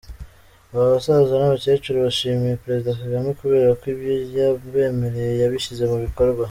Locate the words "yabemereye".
4.37-5.31